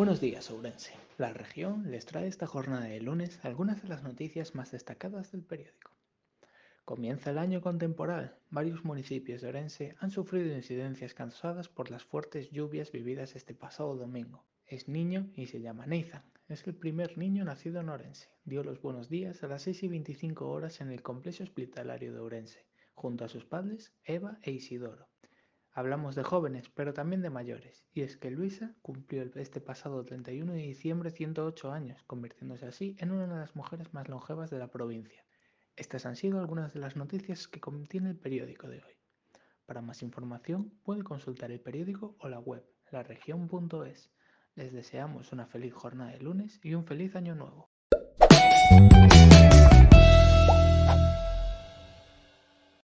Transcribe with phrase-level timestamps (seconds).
[0.00, 0.94] Buenos días, Ourense.
[1.18, 5.42] La región les trae esta jornada de lunes algunas de las noticias más destacadas del
[5.42, 5.90] periódico.
[6.86, 8.38] Comienza el año con temporal.
[8.48, 13.94] Varios municipios de Orense han sufrido incidencias causadas por las fuertes lluvias vividas este pasado
[13.94, 14.46] domingo.
[14.66, 16.24] Es niño y se llama Nathan.
[16.48, 18.30] Es el primer niño nacido en Orense.
[18.46, 22.20] Dio los buenos días a las 6 y 25 horas en el complejo hospitalario de
[22.20, 22.64] Orense,
[22.94, 25.09] junto a sus padres Eva e Isidoro.
[25.80, 30.52] Hablamos de jóvenes, pero también de mayores, y es que Luisa cumplió este pasado 31
[30.52, 34.70] de diciembre 108 años, convirtiéndose así en una de las mujeres más longevas de la
[34.70, 35.24] provincia.
[35.76, 38.98] Estas han sido algunas de las noticias que contiene el periódico de hoy.
[39.64, 44.10] Para más información puede consultar el periódico o la web laregion.es.
[44.56, 47.70] Les deseamos una feliz jornada de lunes y un feliz año nuevo.